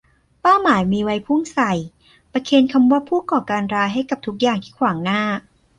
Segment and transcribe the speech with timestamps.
[0.41, 1.71] เป้าหมายมีไว้พุ่งใส่
[2.31, 5.21] ประเคนคำว่าผู้ก่อการร้ายให้กับทุกอย่างที่ขวางหน้า